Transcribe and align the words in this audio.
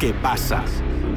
¿Qué 0.00 0.14
pasa? 0.14 0.64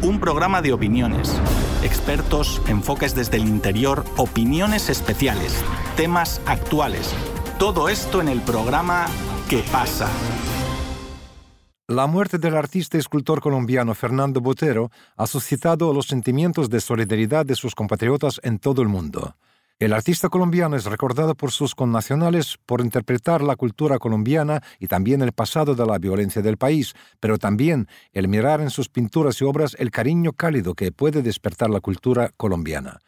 Un 0.01 0.19
programa 0.19 0.61
de 0.61 0.73
opiniones, 0.73 1.41
expertos, 1.83 2.61
enfoques 2.67 3.15
desde 3.15 3.37
el 3.37 3.47
interior, 3.47 4.03
opiniones 4.17 4.89
especiales, 4.89 5.63
temas 5.95 6.41
actuales. 6.45 7.15
Todo 7.57 7.87
esto 7.87 8.19
en 8.19 8.27
el 8.27 8.41
programa 8.41 9.05
¿Qué 9.49 9.63
pasa? 9.71 10.09
La 11.87 12.07
muerte 12.07 12.37
del 12.39 12.57
artista 12.57 12.97
y 12.97 12.99
escultor 12.99 13.39
colombiano 13.39 13.95
Fernando 13.95 14.41
Botero 14.41 14.91
ha 15.15 15.27
suscitado 15.27 15.93
los 15.93 16.07
sentimientos 16.07 16.69
de 16.69 16.81
solidaridad 16.81 17.45
de 17.45 17.55
sus 17.55 17.75
compatriotas 17.75 18.41
en 18.43 18.59
todo 18.59 18.81
el 18.81 18.89
mundo. 18.89 19.37
El 19.83 19.91
artista 19.91 20.29
colombiano 20.29 20.77
es 20.77 20.85
recordado 20.85 21.35
por 21.35 21.51
sus 21.51 21.75
connacionales 21.75 22.57
por 22.65 22.79
interpretar 22.79 23.41
la 23.41 23.57
cultura 23.57 23.99
colombiana 23.99 24.63
y 24.79 24.87
también 24.87 25.21
el 25.21 25.33
pasado 25.33 25.75
de 25.75 25.85
la 25.85 25.97
violencia 25.97 26.41
del 26.41 26.55
país, 26.55 26.93
pero 27.19 27.37
también 27.37 27.89
el 28.13 28.29
mirar 28.29 28.61
en 28.61 28.69
sus 28.69 28.87
pinturas 28.87 29.41
y 29.41 29.43
obras 29.43 29.75
el 29.77 29.91
cariño 29.91 30.31
cálido 30.31 30.73
que 30.73 30.93
puede 30.93 31.21
despertar 31.21 31.69
la 31.69 31.81
cultura 31.81 32.31
colombiana. 32.37 33.01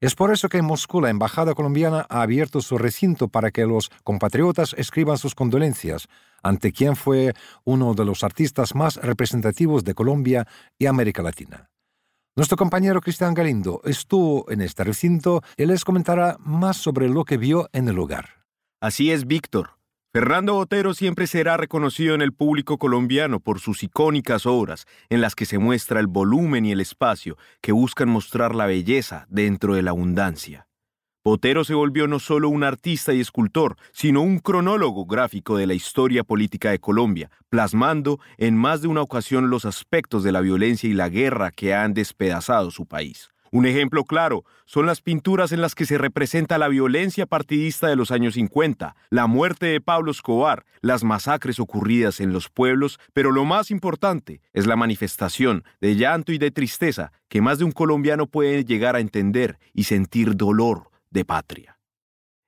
Es 0.00 0.14
por 0.14 0.32
eso 0.32 0.48
que 0.48 0.58
en 0.58 0.64
Moscú 0.64 1.00
la 1.00 1.10
Embajada 1.10 1.54
colombiana 1.54 2.06
ha 2.08 2.22
abierto 2.22 2.60
su 2.60 2.78
recinto 2.78 3.26
para 3.26 3.50
que 3.50 3.66
los 3.66 3.90
compatriotas 4.04 4.76
escriban 4.78 5.18
sus 5.18 5.34
condolencias, 5.34 6.06
ante 6.40 6.70
quien 6.70 6.94
fue 6.94 7.34
uno 7.64 7.94
de 7.94 8.04
los 8.04 8.22
artistas 8.22 8.76
más 8.76 8.94
representativos 8.94 9.82
de 9.82 9.94
Colombia 9.94 10.46
y 10.78 10.86
América 10.86 11.20
Latina. 11.20 11.71
Nuestro 12.34 12.56
compañero 12.56 13.02
Cristian 13.02 13.34
Galindo 13.34 13.82
estuvo 13.84 14.50
en 14.50 14.62
este 14.62 14.84
recinto 14.84 15.42
y 15.58 15.66
les 15.66 15.84
comentará 15.84 16.38
más 16.38 16.78
sobre 16.78 17.10
lo 17.10 17.26
que 17.26 17.36
vio 17.36 17.68
en 17.74 17.88
el 17.88 17.94
lugar. 17.94 18.46
Así 18.80 19.12
es, 19.12 19.26
Víctor. 19.26 19.76
Fernando 20.14 20.54
Botero 20.54 20.94
siempre 20.94 21.26
será 21.26 21.58
reconocido 21.58 22.14
en 22.14 22.22
el 22.22 22.32
público 22.32 22.78
colombiano 22.78 23.38
por 23.38 23.60
sus 23.60 23.82
icónicas 23.82 24.46
obras, 24.46 24.86
en 25.10 25.20
las 25.20 25.34
que 25.34 25.44
se 25.44 25.58
muestra 25.58 26.00
el 26.00 26.06
volumen 26.06 26.64
y 26.64 26.72
el 26.72 26.80
espacio 26.80 27.36
que 27.60 27.72
buscan 27.72 28.08
mostrar 28.08 28.54
la 28.54 28.64
belleza 28.64 29.26
dentro 29.28 29.74
de 29.74 29.82
la 29.82 29.90
abundancia. 29.90 30.66
Botero 31.24 31.62
se 31.62 31.74
volvió 31.74 32.08
no 32.08 32.18
solo 32.18 32.48
un 32.48 32.64
artista 32.64 33.14
y 33.14 33.20
escultor, 33.20 33.76
sino 33.92 34.22
un 34.22 34.40
cronólogo 34.40 35.06
gráfico 35.06 35.56
de 35.56 35.68
la 35.68 35.74
historia 35.74 36.24
política 36.24 36.72
de 36.72 36.80
Colombia, 36.80 37.30
plasmando 37.48 38.18
en 38.38 38.56
más 38.56 38.82
de 38.82 38.88
una 38.88 39.02
ocasión 39.02 39.48
los 39.48 39.64
aspectos 39.64 40.24
de 40.24 40.32
la 40.32 40.40
violencia 40.40 40.90
y 40.90 40.94
la 40.94 41.08
guerra 41.08 41.52
que 41.52 41.74
han 41.74 41.94
despedazado 41.94 42.72
su 42.72 42.86
país. 42.86 43.30
Un 43.52 43.66
ejemplo 43.66 44.02
claro 44.02 44.44
son 44.64 44.86
las 44.86 45.00
pinturas 45.00 45.52
en 45.52 45.60
las 45.60 45.76
que 45.76 45.86
se 45.86 45.96
representa 45.96 46.58
la 46.58 46.66
violencia 46.66 47.24
partidista 47.26 47.86
de 47.86 47.94
los 47.94 48.10
años 48.10 48.34
50, 48.34 48.96
la 49.10 49.26
muerte 49.28 49.66
de 49.66 49.80
Pablo 49.80 50.10
Escobar, 50.10 50.64
las 50.80 51.04
masacres 51.04 51.60
ocurridas 51.60 52.18
en 52.18 52.32
los 52.32 52.48
pueblos, 52.48 52.98
pero 53.12 53.30
lo 53.30 53.44
más 53.44 53.70
importante 53.70 54.40
es 54.54 54.66
la 54.66 54.74
manifestación 54.74 55.62
de 55.80 55.94
llanto 55.94 56.32
y 56.32 56.38
de 56.38 56.50
tristeza 56.50 57.12
que 57.28 57.40
más 57.40 57.60
de 57.60 57.64
un 57.64 57.72
colombiano 57.72 58.26
puede 58.26 58.64
llegar 58.64 58.96
a 58.96 59.00
entender 59.00 59.60
y 59.72 59.84
sentir 59.84 60.34
dolor 60.34 60.90
de 61.12 61.24
patria. 61.24 61.78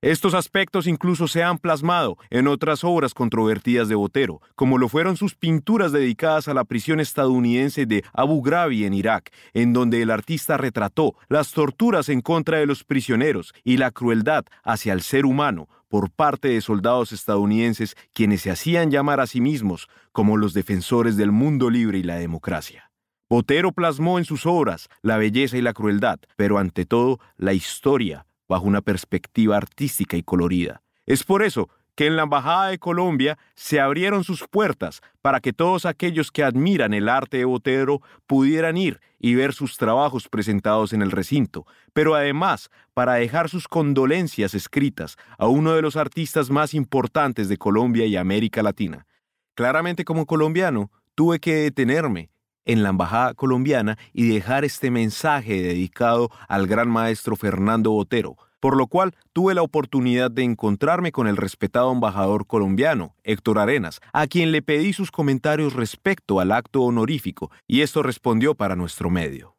Estos 0.05 0.35
aspectos 0.35 0.87
incluso 0.87 1.29
se 1.29 1.43
han 1.43 1.57
plasmado 1.57 2.19
en 2.29 2.47
otras 2.47 2.85
obras 2.85 3.15
controvertidas 3.15 3.89
de 3.89 3.95
Botero, 3.95 4.43
como 4.55 4.77
lo 4.77 4.91
fueron 4.91 5.17
sus 5.17 5.35
pinturas 5.35 5.93
dedicadas 5.93 6.47
a 6.47 6.53
la 6.53 6.65
prisión 6.65 7.01
estadounidense 7.01 7.87
de 7.87 8.05
Abu 8.13 8.43
Ghraib 8.43 8.85
en 8.85 8.93
Irak, 8.93 9.33
en 9.55 9.73
donde 9.73 10.03
el 10.03 10.11
artista 10.11 10.59
retrató 10.59 11.15
las 11.31 11.53
torturas 11.53 12.11
en 12.11 12.21
contra 12.21 12.59
de 12.59 12.67
los 12.67 12.85
prisioneros 12.85 13.55
y 13.65 13.79
la 13.79 13.93
crueldad 13.93 14.45
hacia 14.63 14.93
el 14.93 15.01
ser 15.01 15.25
humano 15.25 15.71
por 15.89 16.11
parte 16.11 16.49
de 16.49 16.61
soldados 16.61 17.13
estadounidenses 17.13 17.97
quienes 18.13 18.43
se 18.43 18.51
hacían 18.51 18.91
llamar 18.91 19.21
a 19.21 19.27
sí 19.27 19.41
mismos 19.41 19.89
como 20.13 20.37
los 20.37 20.53
defensores 20.53 21.17
del 21.17 21.33
mundo 21.33 21.71
libre 21.71 21.97
y 21.97 22.03
la 22.03 22.17
democracia. 22.17 22.91
Botero 23.31 23.73
plasmó 23.73 24.19
en 24.19 24.27
sus 24.27 24.45
obras 24.45 24.91
la 25.01 25.17
belleza 25.17 25.57
y 25.57 25.63
la 25.63 25.73
crueldad, 25.73 26.19
pero 26.37 26.59
ante 26.59 26.85
todo 26.85 27.21
la 27.39 27.55
historia 27.55 28.27
bajo 28.49 28.67
una 28.67 28.81
perspectiva 28.81 29.57
artística 29.57 30.17
y 30.17 30.23
colorida. 30.23 30.83
Es 31.07 31.25
por 31.25 31.43
eso 31.43 31.69
que 31.95 32.07
en 32.07 32.17
la 32.17 32.25
Embajada 32.25 32.69
de 32.69 32.79
Colombia 32.79 33.39
se 33.55 33.81
abrieron 33.81 34.25
sus 34.25 34.47
puertas 34.49 35.01
para 35.23 35.41
que 35.41 35.53
todos 35.53 35.87
aquellos 35.87 36.31
que 36.31 36.43
admiran 36.43 36.93
el 36.93 37.09
arte 37.09 37.39
de 37.39 37.45
Botero 37.45 38.01
pudieran 38.27 38.77
ir 38.77 39.01
y 39.19 39.35
ver 39.35 39.53
sus 39.53 39.77
trabajos 39.77 40.29
presentados 40.29 40.93
en 40.93 41.03
el 41.03 41.11
recinto, 41.11 41.67
pero 41.93 42.15
además 42.15 42.71
para 42.95 43.15
dejar 43.15 43.49
sus 43.49 43.69
condolencias 43.69 44.55
escritas 44.55 45.17
a 45.39 45.47
uno 45.47 45.75
de 45.75 45.83
los 45.83 45.97
artistas 45.97 46.51
más 46.51 46.75
importantes 46.75 47.49
de 47.49 47.59
Colombia 47.59 48.07
y 48.07 48.17
América 48.17 48.63
Latina. 48.63 49.07
Claramente 49.55 50.05
como 50.05 50.27
colombiano, 50.27 50.91
tuve 51.15 51.39
que 51.39 51.55
detenerme 51.55 52.31
en 52.65 52.83
la 52.83 52.91
Embajada 52.91 53.35
colombiana 53.35 53.99
y 54.13 54.29
dejar 54.29 54.65
este 54.65 54.91
mensaje 54.91 55.63
dedicado 55.63 56.31
al 56.49 56.67
gran 56.67 56.89
maestro 56.89 57.37
Fernando 57.37 57.91
Botero, 57.91 58.37
por 58.61 58.77
lo 58.77 58.87
cual 58.87 59.15
tuve 59.33 59.55
la 59.55 59.63
oportunidad 59.63 60.31
de 60.31 60.43
encontrarme 60.43 61.13
con 61.13 61.27
el 61.27 61.37
respetado 61.37 61.93
embajador 61.93 62.47
colombiano, 62.47 63.15
Héctor 63.23 63.59
Arenas, 63.59 64.01
a 64.13 64.27
quien 64.27 64.53
le 64.53 64.63
pedí 64.63 64.93
sus 64.93 65.11
comentarios 65.11 65.75
respecto 65.75 66.41
al 66.41 66.53
acto 66.53 66.83
honorífico, 66.83 67.51
y 67.67 67.83
esto 67.83 68.03
respondió 68.03 68.55
para 68.55 68.77
nuestro 68.77 69.11
medio. 69.11 69.55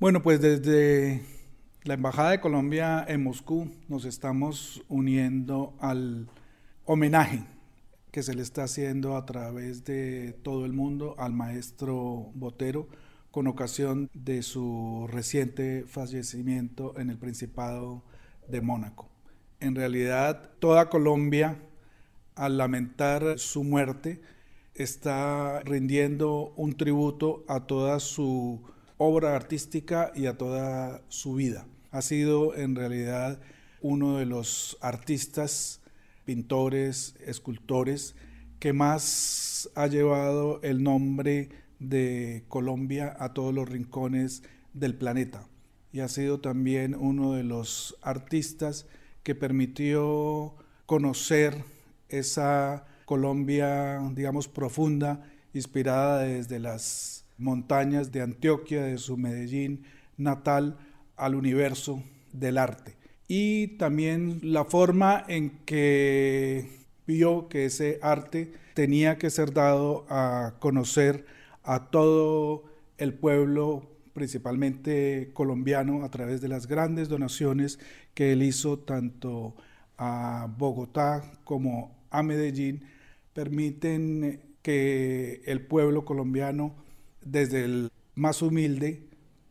Bueno, 0.00 0.22
pues 0.22 0.40
desde 0.40 1.24
la 1.84 1.94
Embajada 1.94 2.30
de 2.30 2.40
Colombia 2.40 3.04
en 3.06 3.22
Moscú 3.22 3.70
nos 3.88 4.04
estamos 4.04 4.82
uniendo 4.88 5.74
al 5.80 6.28
homenaje 6.86 7.44
que 8.14 8.22
se 8.22 8.32
le 8.32 8.42
está 8.42 8.62
haciendo 8.62 9.16
a 9.16 9.26
través 9.26 9.84
de 9.84 10.36
todo 10.44 10.66
el 10.66 10.72
mundo 10.72 11.16
al 11.18 11.32
maestro 11.32 12.30
Botero 12.34 12.86
con 13.32 13.48
ocasión 13.48 14.08
de 14.14 14.42
su 14.42 15.08
reciente 15.10 15.84
fallecimiento 15.88 16.94
en 16.96 17.10
el 17.10 17.18
Principado 17.18 18.04
de 18.46 18.60
Mónaco. 18.60 19.08
En 19.58 19.74
realidad, 19.74 20.52
toda 20.60 20.90
Colombia, 20.90 21.60
al 22.36 22.56
lamentar 22.56 23.40
su 23.40 23.64
muerte, 23.64 24.20
está 24.74 25.58
rindiendo 25.64 26.52
un 26.54 26.76
tributo 26.76 27.44
a 27.48 27.66
toda 27.66 27.98
su 27.98 28.62
obra 28.96 29.34
artística 29.34 30.12
y 30.14 30.26
a 30.26 30.38
toda 30.38 31.02
su 31.08 31.34
vida. 31.34 31.66
Ha 31.90 32.00
sido 32.00 32.54
en 32.54 32.76
realidad 32.76 33.40
uno 33.80 34.18
de 34.18 34.26
los 34.26 34.78
artistas 34.80 35.80
pintores, 36.24 37.14
escultores, 37.24 38.14
que 38.58 38.72
más 38.72 39.70
ha 39.74 39.86
llevado 39.86 40.60
el 40.62 40.82
nombre 40.82 41.50
de 41.78 42.44
Colombia 42.48 43.16
a 43.18 43.32
todos 43.34 43.52
los 43.52 43.68
rincones 43.68 44.42
del 44.72 44.94
planeta. 44.94 45.46
Y 45.92 46.00
ha 46.00 46.08
sido 46.08 46.40
también 46.40 46.94
uno 46.94 47.34
de 47.34 47.44
los 47.44 47.96
artistas 48.02 48.86
que 49.22 49.34
permitió 49.34 50.54
conocer 50.86 51.62
esa 52.08 52.86
Colombia, 53.04 54.00
digamos, 54.14 54.48
profunda, 54.48 55.24
inspirada 55.52 56.20
desde 56.20 56.58
las 56.58 57.24
montañas 57.38 58.12
de 58.12 58.22
Antioquia, 58.22 58.82
de 58.82 58.98
su 58.98 59.16
Medellín 59.16 59.84
natal, 60.16 60.78
al 61.16 61.34
universo 61.34 62.02
del 62.32 62.58
arte 62.58 63.03
y 63.28 63.68
también 63.78 64.40
la 64.42 64.64
forma 64.64 65.24
en 65.28 65.50
que 65.64 66.68
vio 67.06 67.48
que 67.48 67.66
ese 67.66 67.98
arte 68.02 68.52
tenía 68.74 69.18
que 69.18 69.30
ser 69.30 69.52
dado 69.52 70.04
a 70.08 70.54
conocer 70.58 71.24
a 71.62 71.90
todo 71.90 72.64
el 72.98 73.14
pueblo, 73.14 73.90
principalmente 74.12 75.30
colombiano, 75.32 76.04
a 76.04 76.10
través 76.10 76.40
de 76.40 76.48
las 76.48 76.66
grandes 76.66 77.08
donaciones 77.08 77.78
que 78.14 78.32
él 78.32 78.42
hizo 78.42 78.78
tanto 78.78 79.54
a 79.96 80.48
Bogotá 80.58 81.22
como 81.44 81.96
a 82.10 82.22
Medellín, 82.22 82.84
permiten 83.32 84.40
que 84.62 85.42
el 85.46 85.66
pueblo 85.66 86.04
colombiano, 86.04 86.74
desde 87.22 87.64
el 87.64 87.90
más 88.14 88.42
humilde, 88.42 89.02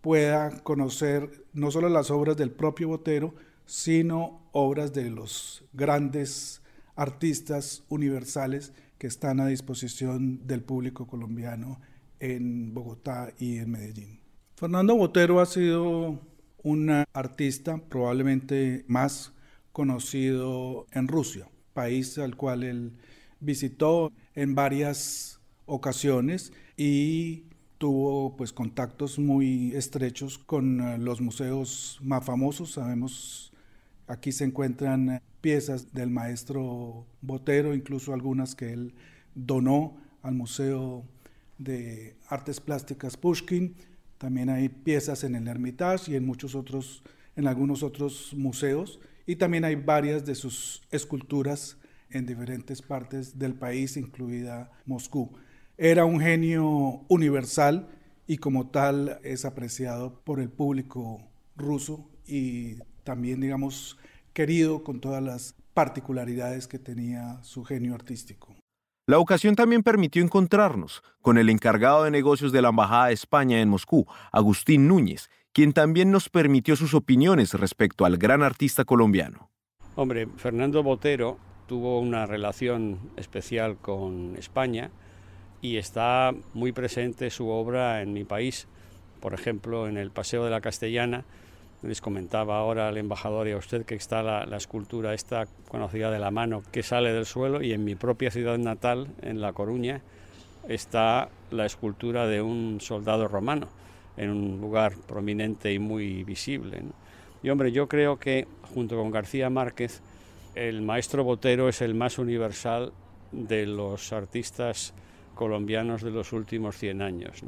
pueda 0.01 0.61
conocer 0.63 1.45
no 1.53 1.71
solo 1.71 1.89
las 1.89 2.11
obras 2.11 2.37
del 2.37 2.51
propio 2.51 2.89
Botero, 2.89 3.33
sino 3.65 4.47
obras 4.51 4.93
de 4.93 5.09
los 5.09 5.65
grandes 5.73 6.61
artistas 6.95 7.83
universales 7.89 8.73
que 8.97 9.07
están 9.07 9.39
a 9.39 9.47
disposición 9.47 10.45
del 10.47 10.63
público 10.63 11.07
colombiano 11.07 11.79
en 12.19 12.73
Bogotá 12.73 13.33
y 13.37 13.57
en 13.57 13.71
Medellín. 13.71 14.19
Fernando 14.55 14.95
Botero 14.95 15.41
ha 15.41 15.45
sido 15.45 16.19
un 16.63 17.03
artista 17.13 17.77
probablemente 17.89 18.85
más 18.87 19.33
conocido 19.71 20.87
en 20.91 21.07
Rusia, 21.07 21.49
país 21.73 22.17
al 22.17 22.37
cual 22.37 22.63
él 22.63 22.93
visitó 23.39 24.11
en 24.35 24.55
varias 24.55 25.41
ocasiones 25.65 26.53
y 26.77 27.45
tuvo 27.77 28.37
pues 28.37 28.53
contactos 28.53 29.19
muy 29.19 29.75
estrechos 29.75 30.37
con 30.37 31.03
los 31.03 31.19
museos 31.19 31.99
más 32.01 32.23
famosos. 32.23 32.71
Sabemos 32.71 33.52
Aquí 34.07 34.31
se 34.31 34.43
encuentran 34.43 35.09
eh, 35.09 35.21
piezas 35.41 35.93
del 35.93 36.09
maestro 36.09 37.05
Botero, 37.21 37.73
incluso 37.73 38.13
algunas 38.13 38.55
que 38.55 38.73
él 38.73 38.93
donó 39.35 39.97
al 40.21 40.33
Museo 40.35 41.03
de 41.57 42.15
artes 42.27 42.59
plásticas 42.59 43.17
Pushkin, 43.17 43.75
también 44.17 44.49
hay 44.49 44.69
piezas 44.69 45.23
en 45.25 45.35
el 45.35 45.47
Hermitage 45.47 46.11
y 46.11 46.15
en 46.15 46.25
muchos 46.25 46.55
otros, 46.55 47.03
en 47.35 47.45
algunos 47.45 47.83
otros 47.83 48.33
museos, 48.33 48.99
y 49.25 49.35
también 49.35 49.65
hay 49.65 49.75
varias 49.75 50.25
de 50.25 50.35
sus 50.35 50.81
esculturas 50.91 51.77
en 52.09 52.25
diferentes 52.25 52.81
partes 52.81 53.37
del 53.37 53.53
país, 53.53 53.97
incluida 53.97 54.71
Moscú. 54.85 55.31
Era 55.77 56.05
un 56.05 56.19
genio 56.19 57.03
universal 57.09 57.89
y 58.27 58.37
como 58.37 58.69
tal 58.69 59.19
es 59.23 59.43
apreciado 59.43 60.21
por 60.23 60.39
el 60.39 60.49
público 60.49 61.21
ruso 61.57 62.09
y 62.25 62.77
también, 63.03 63.41
digamos, 63.41 63.97
querido 64.33 64.83
con 64.83 64.99
todas 64.99 65.21
las 65.21 65.55
particularidades 65.73 66.67
que 66.67 66.79
tenía 66.79 67.41
su 67.43 67.63
genio 67.63 67.95
artístico. 67.95 68.55
La 69.05 69.19
ocasión 69.19 69.55
también 69.55 69.83
permitió 69.83 70.23
encontrarnos 70.23 71.03
con 71.21 71.37
el 71.37 71.49
encargado 71.49 72.05
de 72.05 72.11
negocios 72.11 72.51
de 72.53 72.61
la 72.61 72.69
Embajada 72.69 73.07
de 73.07 73.13
España 73.13 73.59
en 73.59 73.67
Moscú, 73.67 74.07
Agustín 74.31 74.87
Núñez, 74.87 75.29
quien 75.51 75.73
también 75.73 76.09
nos 76.09 76.29
permitió 76.29 76.75
sus 76.75 76.93
opiniones 76.93 77.53
respecto 77.53 78.05
al 78.05 78.17
gran 78.17 78.43
artista 78.43 78.85
colombiano. 78.85 79.51
Hombre, 79.95 80.27
Fernando 80.37 80.81
Botero 80.83 81.37
tuvo 81.67 81.99
una 81.99 82.25
relación 82.25 83.11
especial 83.17 83.77
con 83.77 84.35
España 84.37 84.89
y 85.61 85.77
está 85.77 86.33
muy 86.53 86.71
presente 86.71 87.29
su 87.29 87.49
obra 87.49 88.01
en 88.01 88.13
mi 88.13 88.23
país, 88.23 88.67
por 89.19 89.33
ejemplo, 89.33 89.87
en 89.87 89.97
el 89.97 90.11
Paseo 90.11 90.45
de 90.45 90.51
la 90.51 90.61
Castellana, 90.61 91.25
les 91.83 92.01
comentaba 92.01 92.57
ahora 92.57 92.87
al 92.87 92.97
embajador 92.97 93.47
y 93.47 93.51
a 93.51 93.57
usted 93.57 93.85
que 93.85 93.95
está 93.95 94.23
la, 94.23 94.57
escultura 94.57 95.13
esta 95.13 95.45
conocida 95.67 96.09
de 96.11 96.19
la 96.19 96.31
mano 96.31 96.63
que 96.71 96.81
sale 96.81 97.11
del 97.11 97.25
suelo 97.25 97.61
y 97.61 97.73
en 97.73 97.83
mi 97.83 97.95
propia 97.95 98.31
ciudad 98.31 98.57
natal, 98.57 99.07
en 99.21 99.41
La 99.41 99.53
Coruña, 99.53 100.01
está 100.67 101.29
la 101.51 101.65
escultura 101.65 102.25
de 102.25 102.41
un 102.41 102.79
soldado 102.79 103.27
romano 103.27 103.67
en 104.15 104.29
un 104.29 104.61
lugar 104.61 104.93
prominente 105.07 105.73
y 105.73 105.79
muy 105.79 106.23
visible. 106.23 106.83
Y 107.41 107.49
hombre, 107.49 107.71
yo 107.71 107.87
creo 107.89 108.17
que 108.17 108.47
junto 108.73 108.95
con 108.95 109.11
García 109.11 109.49
Márquez, 109.49 110.01
el 110.55 110.81
maestro 110.81 111.23
Botero 111.23 111.67
es 111.67 111.81
el 111.81 111.95
más 111.95 112.17
universal 112.17 112.93
de 113.31 113.65
los 113.65 114.13
artistas 114.13 114.93
colombianos 115.35 116.01
de 116.01 116.11
los 116.11 116.31
últimos 116.31 116.77
100 116.77 117.01
años 117.01 117.43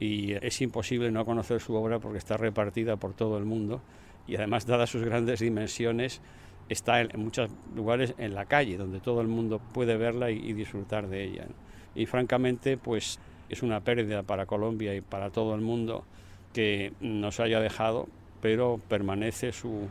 y 0.00 0.32
es 0.34 0.60
imposible 0.60 1.10
no 1.10 1.24
conocer 1.24 1.60
su 1.60 1.74
obra 1.74 1.98
porque 1.98 2.18
está 2.18 2.36
repartida 2.36 2.96
por 2.96 3.14
todo 3.14 3.38
el 3.38 3.44
mundo 3.44 3.80
y 4.28 4.36
además, 4.36 4.66
dadas 4.66 4.90
sus 4.90 5.02
grandes 5.02 5.40
dimensiones, 5.40 6.20
está 6.68 7.00
en, 7.00 7.08
muchos 7.16 7.50
lugares 7.74 8.14
en 8.18 8.34
la 8.34 8.44
calle, 8.44 8.76
donde 8.76 9.00
todo 9.00 9.22
el 9.22 9.26
mundo 9.26 9.58
puede 9.72 9.96
verla 9.96 10.30
y, 10.30 10.52
disfrutar 10.52 11.08
de 11.08 11.24
ella. 11.24 11.46
Y 11.94 12.04
francamente, 12.04 12.76
pues 12.76 13.18
es 13.48 13.62
una 13.62 13.80
pérdida 13.80 14.22
para 14.22 14.44
Colombia 14.44 14.94
y 14.94 15.00
para 15.00 15.30
todo 15.30 15.54
el 15.54 15.62
mundo 15.62 16.04
que 16.52 16.92
nos 17.00 17.40
haya 17.40 17.58
dejado, 17.60 18.06
pero 18.42 18.78
permanece 18.88 19.52
su 19.52 19.88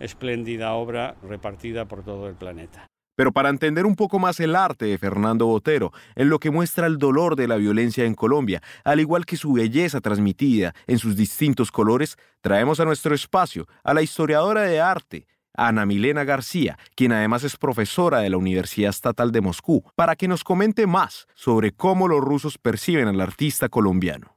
espléndida 0.00 0.72
obra 0.72 1.14
repartida 1.22 1.84
por 1.84 2.02
todo 2.02 2.28
el 2.28 2.34
planeta. 2.34 2.86
Pero 3.16 3.32
para 3.32 3.48
entender 3.48 3.86
un 3.86 3.96
poco 3.96 4.18
más 4.18 4.38
el 4.38 4.54
arte 4.54 4.84
de 4.84 4.98
Fernando 4.98 5.46
Botero, 5.46 5.92
en 6.14 6.28
lo 6.28 6.38
que 6.38 6.50
muestra 6.50 6.86
el 6.86 6.98
dolor 6.98 7.34
de 7.34 7.48
la 7.48 7.56
violencia 7.56 8.04
en 8.04 8.14
Colombia, 8.14 8.60
al 8.84 9.00
igual 9.00 9.24
que 9.24 9.36
su 9.36 9.54
belleza 9.54 10.00
transmitida 10.00 10.74
en 10.86 10.98
sus 10.98 11.16
distintos 11.16 11.72
colores, 11.72 12.16
traemos 12.42 12.78
a 12.78 12.84
nuestro 12.84 13.14
espacio 13.14 13.66
a 13.82 13.94
la 13.94 14.02
historiadora 14.02 14.60
de 14.60 14.80
arte, 14.80 15.26
Ana 15.54 15.86
Milena 15.86 16.24
García, 16.24 16.78
quien 16.94 17.12
además 17.12 17.42
es 17.42 17.56
profesora 17.56 18.18
de 18.18 18.28
la 18.28 18.36
Universidad 18.36 18.90
Estatal 18.90 19.32
de 19.32 19.40
Moscú, 19.40 19.82
para 19.94 20.14
que 20.14 20.28
nos 20.28 20.44
comente 20.44 20.86
más 20.86 21.26
sobre 21.34 21.72
cómo 21.72 22.08
los 22.08 22.20
rusos 22.20 22.58
perciben 22.58 23.08
al 23.08 23.20
artista 23.22 23.70
colombiano. 23.70 24.36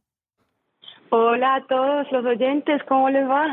Hola 1.10 1.56
a 1.56 1.66
todos 1.68 2.08
los 2.12 2.24
oyentes, 2.24 2.82
¿cómo 2.88 3.10
les 3.10 3.28
va? 3.28 3.46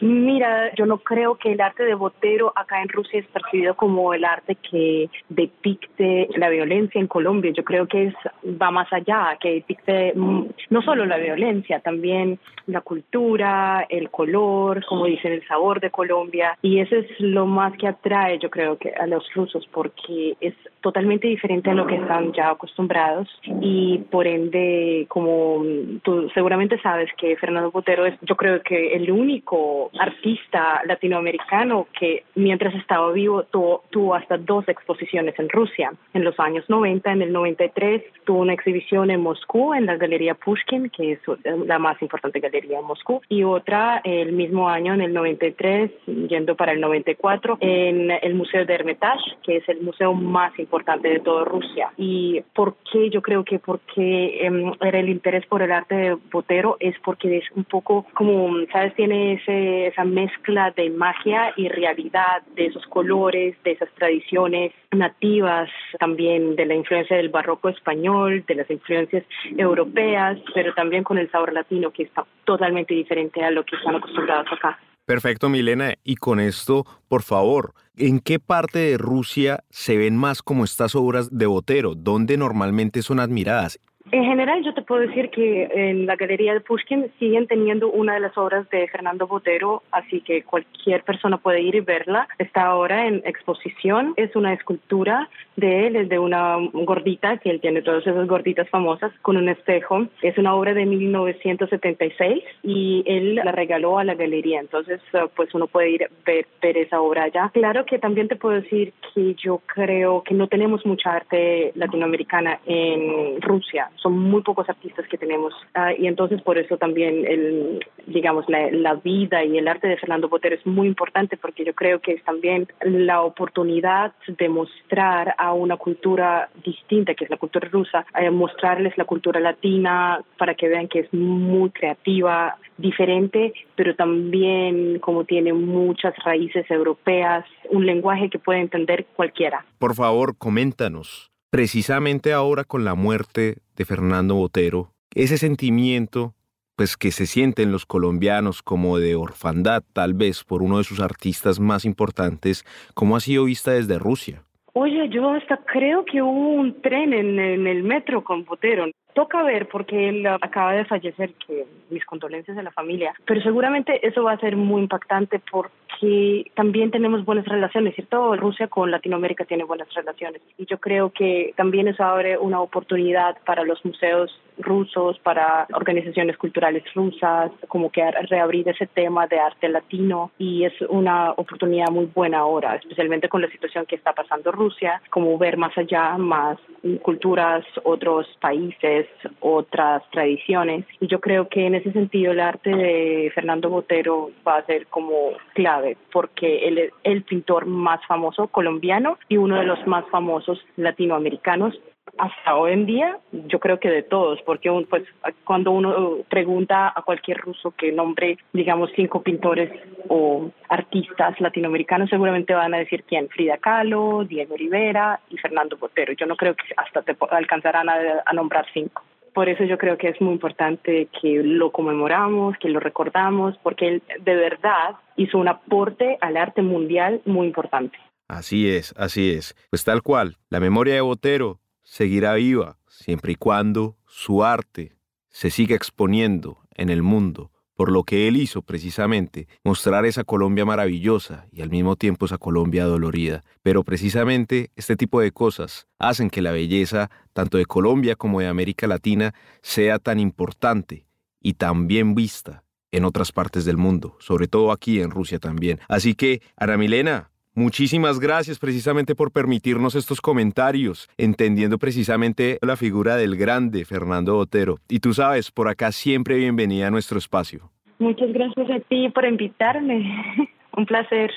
Mira, 0.00 0.74
yo 0.74 0.86
no 0.86 0.98
creo 0.98 1.36
que 1.36 1.52
el 1.52 1.60
arte 1.60 1.84
de 1.84 1.94
Botero 1.94 2.52
acá 2.56 2.82
en 2.82 2.88
Rusia 2.88 3.20
es 3.20 3.26
percibido 3.26 3.74
como 3.74 4.12
el 4.12 4.24
arte 4.24 4.56
que 4.56 5.08
depicte 5.28 6.28
la 6.36 6.48
violencia 6.48 7.00
en 7.00 7.06
Colombia. 7.06 7.52
Yo 7.56 7.62
creo 7.62 7.86
que 7.86 8.06
es 8.06 8.14
va 8.60 8.72
más 8.72 8.92
allá, 8.92 9.36
que 9.40 9.54
depicte 9.54 10.12
mm, 10.14 10.46
no 10.70 10.82
solo 10.82 11.06
la 11.06 11.16
violencia, 11.16 11.78
también 11.78 12.40
la 12.66 12.80
cultura, 12.80 13.86
el 13.88 14.10
color, 14.10 14.84
como 14.86 15.06
dicen, 15.06 15.32
el 15.32 15.46
sabor 15.46 15.80
de 15.80 15.90
Colombia. 15.90 16.58
Y 16.60 16.80
eso 16.80 16.96
es 16.96 17.06
lo 17.20 17.46
más 17.46 17.76
que 17.76 17.86
atrae, 17.86 18.38
yo 18.38 18.50
creo, 18.50 18.76
que 18.78 18.90
a 18.90 19.06
los 19.06 19.24
rusos, 19.34 19.68
porque 19.72 20.36
es 20.40 20.54
totalmente 20.80 21.28
diferente 21.28 21.70
a 21.70 21.74
lo 21.74 21.86
que 21.86 21.96
están 21.96 22.32
ya 22.32 22.50
acostumbrados 22.50 23.28
y 23.62 23.98
por 24.10 24.26
ende, 24.26 25.06
como 25.08 25.64
tú 26.02 26.28
seguramente 26.34 26.78
sabes 26.80 27.08
que 27.16 27.36
Fernando 27.36 27.70
Botero 27.70 28.04
es, 28.04 28.14
yo 28.20 28.36
creo 28.36 28.60
que 28.62 28.94
el 28.94 29.10
único 29.10 29.83
artista 29.98 30.82
latinoamericano 30.84 31.86
que 31.98 32.24
mientras 32.34 32.74
estaba 32.74 33.12
vivo 33.12 33.44
tuvo, 33.44 34.14
hasta 34.14 34.36
dos 34.38 34.68
exposiciones 34.68 35.38
en 35.38 35.48
Rusia. 35.48 35.92
En 36.12 36.24
los 36.24 36.38
años 36.38 36.64
90, 36.68 37.12
en 37.12 37.22
el 37.22 37.32
93, 37.32 38.02
tuvo 38.24 38.40
una 38.40 38.52
exhibición 38.52 39.10
en 39.10 39.20
Moscú, 39.20 39.74
en 39.74 39.86
la 39.86 39.96
Galería 39.96 40.34
Pushkin, 40.34 40.90
que 40.90 41.12
es 41.12 41.20
la 41.66 41.78
más 41.78 42.00
importante 42.02 42.40
galería 42.40 42.78
en 42.78 42.86
Moscú, 42.86 43.22
y 43.28 43.42
otra 43.42 44.00
el 44.04 44.32
mismo 44.32 44.68
año, 44.68 44.94
en 44.94 45.00
el 45.00 45.12
93, 45.12 45.90
yendo 46.28 46.54
para 46.56 46.72
el 46.72 46.80
94, 46.80 47.58
en 47.60 48.10
el 48.10 48.34
Museo 48.34 48.64
de 48.64 48.74
Hermitage, 48.74 49.36
que 49.42 49.56
es 49.56 49.68
el 49.68 49.80
museo 49.80 50.12
más 50.14 50.56
importante 50.58 51.08
de 51.08 51.20
toda 51.20 51.44
Rusia. 51.44 51.90
¿Y 51.96 52.42
por 52.54 52.76
qué? 52.90 53.10
Yo 53.10 53.22
creo 53.22 53.44
que 53.44 53.58
porque 53.58 54.46
em, 54.46 54.72
era 54.80 54.98
el 54.98 55.08
interés 55.08 55.46
por 55.46 55.62
el 55.62 55.72
arte 55.72 55.94
de 55.94 56.16
Botero 56.30 56.76
es 56.80 56.94
porque 57.04 57.38
es 57.38 57.44
un 57.54 57.64
poco 57.64 58.06
como, 58.14 58.54
¿sabes? 58.72 58.94
Tiene 58.94 59.34
ese 59.34 59.73
esa 59.88 60.04
mezcla 60.04 60.70
de 60.70 60.90
magia 60.90 61.52
y 61.56 61.68
realidad, 61.68 62.42
de 62.54 62.66
esos 62.66 62.84
colores, 62.86 63.56
de 63.64 63.72
esas 63.72 63.88
tradiciones 63.94 64.72
nativas, 64.92 65.68
también 65.98 66.56
de 66.56 66.66
la 66.66 66.74
influencia 66.74 67.16
del 67.16 67.28
barroco 67.28 67.68
español, 67.68 68.44
de 68.46 68.54
las 68.54 68.70
influencias 68.70 69.24
europeas, 69.56 70.38
pero 70.54 70.74
también 70.74 71.04
con 71.04 71.18
el 71.18 71.30
sabor 71.30 71.52
latino 71.52 71.90
que 71.90 72.04
está 72.04 72.24
totalmente 72.44 72.94
diferente 72.94 73.42
a 73.42 73.50
lo 73.50 73.64
que 73.64 73.76
están 73.76 73.96
acostumbrados 73.96 74.46
acá. 74.52 74.78
Perfecto, 75.06 75.50
Milena. 75.50 75.94
Y 76.02 76.16
con 76.16 76.40
esto, 76.40 76.84
por 77.08 77.22
favor, 77.22 77.74
¿en 77.96 78.20
qué 78.20 78.38
parte 78.38 78.78
de 78.78 78.96
Rusia 78.96 79.58
se 79.68 79.98
ven 79.98 80.16
más 80.16 80.42
como 80.42 80.64
estas 80.64 80.94
obras 80.94 81.36
de 81.36 81.46
Botero? 81.46 81.94
¿Dónde 81.94 82.38
normalmente 82.38 83.02
son 83.02 83.20
admiradas? 83.20 83.78
En 84.14 84.22
general, 84.22 84.62
yo 84.62 84.72
te 84.72 84.82
puedo 84.82 85.00
decir 85.00 85.28
que 85.30 85.68
en 85.74 86.06
la 86.06 86.14
Galería 86.14 86.54
de 86.54 86.60
Pushkin 86.60 87.10
siguen 87.18 87.48
teniendo 87.48 87.90
una 87.90 88.14
de 88.14 88.20
las 88.20 88.38
obras 88.38 88.70
de 88.70 88.86
Fernando 88.86 89.26
Botero, 89.26 89.82
así 89.90 90.20
que 90.20 90.44
cualquier 90.44 91.02
persona 91.02 91.36
puede 91.38 91.62
ir 91.62 91.74
y 91.74 91.80
verla. 91.80 92.28
Está 92.38 92.62
ahora 92.66 93.08
en 93.08 93.22
exposición. 93.24 94.14
Es 94.16 94.36
una 94.36 94.52
escultura 94.52 95.28
de 95.56 95.88
él, 95.88 95.96
es 95.96 96.08
de 96.08 96.20
una 96.20 96.58
gordita, 96.72 97.38
que 97.38 97.50
él 97.50 97.60
tiene 97.60 97.82
todas 97.82 98.06
esas 98.06 98.28
gorditas 98.28 98.68
famosas, 98.68 99.10
con 99.20 99.36
un 99.36 99.48
espejo. 99.48 100.06
Es 100.22 100.38
una 100.38 100.54
obra 100.54 100.74
de 100.74 100.86
1976 100.86 102.44
y 102.62 103.02
él 103.06 103.34
la 103.34 103.50
regaló 103.50 103.98
a 103.98 104.04
la 104.04 104.14
galería. 104.14 104.60
Entonces, 104.60 105.00
eh, 105.12 105.26
pues 105.34 105.52
uno 105.54 105.66
puede 105.66 105.90
ir 105.90 106.08
ver, 106.24 106.46
ver 106.62 106.78
esa 106.78 107.00
obra 107.00 107.24
allá. 107.24 107.50
Claro 107.52 107.84
que 107.84 107.98
también 107.98 108.28
te 108.28 108.36
puedo 108.36 108.60
decir 108.60 108.92
que 109.12 109.34
yo 109.34 109.60
creo 109.66 110.22
que 110.22 110.34
no 110.34 110.46
tenemos 110.46 110.86
mucha 110.86 111.14
arte 111.14 111.72
latinoamericana 111.74 112.60
en 112.64 113.42
Rusia 113.42 113.90
son 114.04 114.18
muy 114.18 114.42
pocos 114.42 114.68
artistas 114.68 115.08
que 115.08 115.16
tenemos. 115.16 115.54
Ah, 115.72 115.92
y 115.96 116.06
entonces 116.06 116.42
por 116.42 116.58
eso 116.58 116.76
también 116.76 117.24
el 117.26 117.80
digamos 118.06 118.44
la, 118.48 118.70
la, 118.70 118.94
vida 118.94 119.42
y 119.42 119.56
el 119.56 119.66
arte 119.66 119.88
de 119.88 119.96
Fernando 119.96 120.28
Botero 120.28 120.54
es 120.54 120.66
muy 120.66 120.86
importante 120.86 121.38
porque 121.38 121.64
yo 121.64 121.74
creo 121.74 122.00
que 122.00 122.12
es 122.12 122.22
también 122.24 122.68
la 122.82 123.22
oportunidad 123.22 124.12
de 124.26 124.48
mostrar 124.50 125.34
a 125.38 125.54
una 125.54 125.78
cultura 125.78 126.50
distinta 126.62 127.14
que 127.14 127.24
es 127.24 127.30
la 127.30 127.38
cultura 127.38 127.68
rusa 127.70 128.04
eh, 128.20 128.30
mostrarles 128.30 128.96
la 128.98 129.06
cultura 129.06 129.40
latina 129.40 130.22
para 130.36 130.54
que 130.54 130.68
vean 130.68 130.86
que 130.86 131.00
es 131.00 131.14
muy 131.14 131.70
creativa 131.70 132.56
diferente 132.76 133.54
pero 133.74 133.96
también 133.96 134.98
como 134.98 135.24
tiene 135.24 135.54
muchas 135.54 136.14
raíces 136.24 136.70
europeas 136.70 137.46
un 137.70 137.86
lenguaje 137.86 138.28
que 138.28 138.38
puede 138.38 138.60
entender 138.60 139.06
cualquiera. 139.16 139.64
Por 139.78 139.94
favor 139.94 140.36
coméntanos 140.36 141.33
precisamente 141.54 142.32
ahora 142.32 142.64
con 142.64 142.84
la 142.84 142.96
muerte 142.96 143.58
de 143.76 143.84
Fernando 143.84 144.34
Botero, 144.34 144.90
ese 145.14 145.38
sentimiento 145.38 146.34
pues 146.74 146.96
que 146.96 147.12
se 147.12 147.26
sienten 147.26 147.70
los 147.70 147.86
colombianos 147.86 148.60
como 148.60 148.98
de 148.98 149.14
orfandad 149.14 149.84
tal 149.92 150.14
vez 150.14 150.42
por 150.42 150.64
uno 150.64 150.78
de 150.78 150.82
sus 150.82 150.98
artistas 150.98 151.60
más 151.60 151.84
importantes, 151.84 152.64
¿cómo 152.94 153.14
ha 153.14 153.20
sido 153.20 153.44
vista 153.44 153.70
desde 153.70 154.00
Rusia? 154.00 154.42
Oye, 154.72 155.08
yo 155.10 155.30
hasta 155.30 155.58
creo 155.58 156.04
que 156.04 156.20
hubo 156.20 156.54
un 156.54 156.82
tren 156.82 157.12
en, 157.12 157.38
el 157.38 157.84
metro 157.84 158.24
con 158.24 158.44
Botero. 158.44 158.86
Toca 159.14 159.42
ver 159.42 159.68
porque 159.68 160.08
él 160.08 160.26
acaba 160.26 160.72
de 160.72 160.84
fallecer, 160.84 161.32
que 161.46 161.66
mis 161.90 162.04
condolencias 162.04 162.58
a 162.58 162.62
la 162.62 162.72
familia, 162.72 163.14
pero 163.24 163.40
seguramente 163.42 164.06
eso 164.06 164.24
va 164.24 164.32
a 164.32 164.40
ser 164.40 164.56
muy 164.56 164.82
impactante 164.82 165.40
porque 165.50 166.50
también 166.54 166.90
tenemos 166.90 167.24
buenas 167.24 167.46
relaciones, 167.46 167.94
¿cierto? 167.94 168.36
Rusia 168.36 168.68
con 168.68 168.90
Latinoamérica 168.90 169.44
tiene 169.44 169.64
buenas 169.64 169.92
relaciones 169.94 170.42
y 170.58 170.66
yo 170.66 170.78
creo 170.78 171.10
que 171.10 171.54
también 171.56 171.88
eso 171.88 172.04
abre 172.04 172.36
una 172.36 172.60
oportunidad 172.60 173.36
para 173.44 173.64
los 173.64 173.84
museos 173.84 174.38
rusos, 174.58 175.18
para 175.20 175.66
organizaciones 175.72 176.36
culturales 176.36 176.84
rusas, 176.94 177.50
como 177.68 177.90
que 177.90 178.08
reabrir 178.28 178.68
ese 178.68 178.86
tema 178.86 179.26
de 179.26 179.38
arte 179.38 179.68
latino 179.68 180.30
y 180.38 180.64
es 180.64 180.72
una 180.88 181.32
oportunidad 181.32 181.90
muy 181.90 182.06
buena 182.06 182.38
ahora, 182.38 182.76
especialmente 182.76 183.28
con 183.28 183.42
la 183.42 183.50
situación 183.50 183.86
que 183.86 183.96
está 183.96 184.12
pasando 184.12 184.52
Rusia, 184.52 185.00
como 185.10 185.36
ver 185.38 185.56
más 185.56 185.76
allá, 185.76 186.16
más 186.18 186.58
culturas, 187.02 187.64
otros 187.82 188.26
países, 188.40 189.03
otras 189.40 190.02
tradiciones. 190.10 190.84
Y 191.00 191.06
yo 191.06 191.20
creo 191.20 191.48
que 191.48 191.66
en 191.66 191.74
ese 191.74 191.92
sentido 191.92 192.32
el 192.32 192.40
arte 192.40 192.70
de 192.70 193.32
Fernando 193.34 193.70
Botero 193.70 194.30
va 194.46 194.58
a 194.58 194.66
ser 194.66 194.86
como 194.86 195.32
clave, 195.54 195.96
porque 196.12 196.68
él 196.68 196.78
es 196.78 196.90
el 197.02 197.22
pintor 197.22 197.66
más 197.66 198.00
famoso 198.06 198.48
colombiano 198.48 199.18
y 199.28 199.36
uno 199.36 199.58
de 199.58 199.66
los 199.66 199.86
más 199.86 200.04
famosos 200.10 200.64
latinoamericanos 200.76 201.78
hasta 202.18 202.56
hoy 202.56 202.72
en 202.72 202.86
día, 202.86 203.18
yo 203.32 203.58
creo 203.58 203.80
que 203.80 203.88
de 203.90 204.02
todos, 204.02 204.40
porque 204.42 204.70
pues 204.88 205.04
cuando 205.44 205.72
uno 205.72 206.18
pregunta 206.28 206.92
a 206.94 207.02
cualquier 207.02 207.38
ruso 207.38 207.72
que 207.72 207.92
nombre, 207.92 208.38
digamos, 208.52 208.90
cinco 208.94 209.22
pintores 209.22 209.70
o 210.08 210.50
artistas 210.68 211.40
latinoamericanos, 211.40 212.10
seguramente 212.10 212.54
van 212.54 212.74
a 212.74 212.78
decir 212.78 213.04
quién, 213.04 213.28
Frida 213.28 213.58
Kahlo, 213.58 214.24
Diego 214.24 214.56
Rivera 214.56 215.20
y 215.30 215.38
Fernando 215.38 215.76
Botero. 215.76 216.12
Yo 216.12 216.26
no 216.26 216.36
creo 216.36 216.54
que 216.54 216.64
hasta 216.76 217.02
te 217.02 217.16
alcanzarán 217.30 217.88
a, 217.88 217.96
a 218.24 218.32
nombrar 218.32 218.66
cinco. 218.72 219.02
Por 219.32 219.48
eso 219.48 219.64
yo 219.64 219.78
creo 219.78 219.98
que 219.98 220.08
es 220.08 220.20
muy 220.20 220.32
importante 220.32 221.08
que 221.20 221.42
lo 221.42 221.72
conmemoramos, 221.72 222.56
que 222.58 222.68
lo 222.68 222.78
recordamos, 222.78 223.58
porque 223.64 223.88
él 223.88 224.02
de 224.20 224.36
verdad 224.36 224.94
hizo 225.16 225.38
un 225.38 225.48
aporte 225.48 226.18
al 226.20 226.36
arte 226.36 226.62
mundial 226.62 227.20
muy 227.24 227.48
importante. 227.48 227.98
Así 228.28 228.70
es, 228.70 228.94
así 228.96 229.32
es. 229.32 229.56
Pues 229.70 229.84
tal 229.84 230.02
cual, 230.02 230.36
la 230.50 230.60
memoria 230.60 230.94
de 230.94 231.00
Botero 231.00 231.58
seguirá 231.84 232.34
viva 232.34 232.78
siempre 232.88 233.32
y 233.32 233.36
cuando 233.36 233.96
su 234.06 234.42
arte 234.42 234.96
se 235.28 235.50
siga 235.50 235.76
exponiendo 235.76 236.58
en 236.74 236.90
el 236.90 237.02
mundo 237.02 237.52
por 237.74 237.90
lo 237.90 238.04
que 238.04 238.28
él 238.28 238.36
hizo 238.36 238.62
precisamente, 238.62 239.48
mostrar 239.64 240.06
esa 240.06 240.24
Colombia 240.24 240.64
maravillosa 240.64 241.46
y 241.52 241.62
al 241.62 241.70
mismo 241.70 241.96
tiempo 241.96 242.26
esa 242.26 242.38
Colombia 242.38 242.84
dolorida. 242.84 243.42
Pero 243.62 243.82
precisamente 243.82 244.70
este 244.76 244.96
tipo 244.96 245.20
de 245.20 245.32
cosas 245.32 245.88
hacen 245.98 246.30
que 246.30 246.42
la 246.42 246.52
belleza, 246.52 247.10
tanto 247.32 247.58
de 247.58 247.66
Colombia 247.66 248.16
como 248.16 248.40
de 248.40 248.46
América 248.46 248.86
Latina, 248.86 249.34
sea 249.62 249.98
tan 249.98 250.20
importante 250.20 251.06
y 251.40 251.54
tan 251.54 251.86
bien 251.86 252.14
vista 252.14 252.62
en 252.92 253.04
otras 253.04 253.32
partes 253.32 253.64
del 253.64 253.76
mundo, 253.76 254.16
sobre 254.20 254.46
todo 254.46 254.70
aquí 254.70 255.00
en 255.00 255.10
Rusia 255.10 255.40
también. 255.40 255.80
Así 255.88 256.14
que, 256.14 256.42
Ana 256.56 256.76
Milena, 256.76 257.32
Muchísimas 257.56 258.18
gracias 258.18 258.58
precisamente 258.58 259.14
por 259.14 259.30
permitirnos 259.30 259.94
estos 259.94 260.20
comentarios, 260.20 261.08
entendiendo 261.16 261.78
precisamente 261.78 262.58
la 262.62 262.76
figura 262.76 263.14
del 263.14 263.36
grande 263.36 263.84
Fernando 263.84 264.34
Botero. 264.34 264.78
Y 264.88 264.98
tú 264.98 265.14
sabes, 265.14 265.52
por 265.52 265.68
acá 265.68 265.92
siempre 265.92 266.36
bienvenida 266.36 266.88
a 266.88 266.90
nuestro 266.90 267.16
espacio. 267.16 267.70
Muchas 268.00 268.32
gracias 268.32 268.68
a 268.70 268.80
ti 268.80 269.08
por 269.10 269.24
invitarme. 269.24 270.50
Un 270.76 270.84
placer. 270.84 271.30